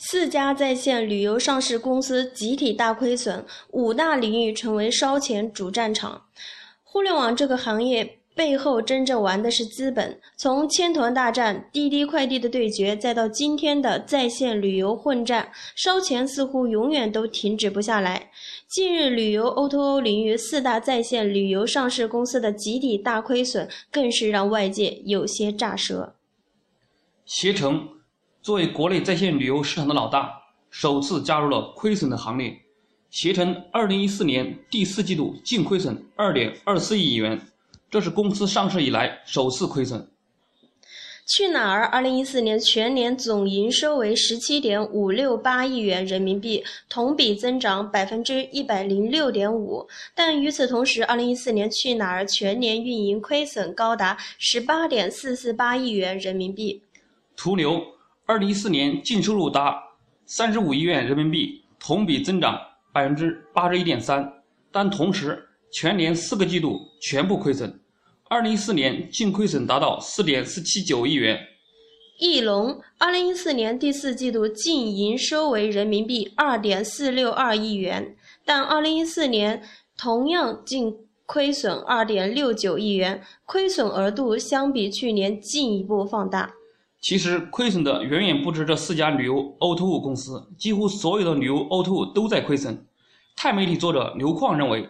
[0.00, 6.26] 四家在线旅游上市公司集体大亏损，五大领域成为烧钱主战场。
[6.84, 18.30] 互联网这个行业背后真正玩的是资本，从千团大战、滴滴快递的对决，再到今天的在线旅游混战，烧钱似乎永远都停止不下来。
[18.68, 26.14] 近日，旅游 O2O 领域四大在线旅游上市公司的集体大亏损，更是让外界有些炸舌。
[27.26, 27.88] 携程
[28.48, 30.32] 作为国内在线旅游市场的老大，
[30.70, 32.58] 首次加入了亏损的行列。
[33.10, 37.38] 携程2014年第四季度净亏损2.24亿元，
[37.90, 40.08] 这是公司上市以来首次亏损。
[41.26, 49.86] 去哪儿2014年全年总营收为17.568亿元人民币，同比增长106.5%。
[50.14, 56.82] 但与此同时，2014年去哪儿全年运营亏损高达18.448亿元人民币。
[57.36, 57.84] 途牛
[58.28, 59.82] 2014年净收入达
[60.28, 62.60] 35亿元人民币，同比增长
[62.92, 64.30] 81.3%，
[64.70, 67.80] 但同时全年四个季度全部亏损。
[68.28, 71.40] 二零一四年净亏损达到四点四七九亿元。
[72.18, 78.14] 翼龙二零一四年第四季度净营收为人民币二点四六二亿元，
[78.44, 79.62] 但二零一四年
[79.96, 86.52] 同样净亏损二点六九亿元，亏损额度相比去年进一步放大。
[87.00, 92.86] 其实亏损的远远不止这四家旅游 O2O 公司，几乎所有的旅游 O2O 都在亏损。
[93.36, 94.88] 钛媒体作者刘矿认为。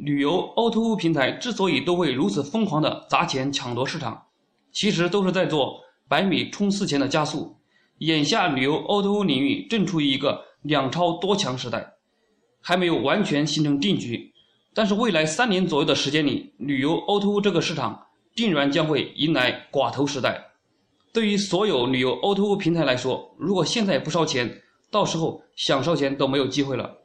[0.00, 4.26] 旅游 O2O 平台之所以都会如此疯狂的砸钱抢夺市场，
[4.70, 7.56] 其实都是在做百米冲刺前的加速。
[7.98, 11.94] 眼下旅游 O2O 领域正处于一个两超多强时代，
[12.60, 14.32] 还没有完全形成定局。
[14.72, 20.47] 但是未来三年左右的时间里，旅游 O2O 这个市场定然将会迎来寡头时代。
[21.18, 24.48] 对于所有旅游 O2O 平台来说，如果现在不烧钱，
[24.88, 26.96] 到时候想烧钱都没有机会了。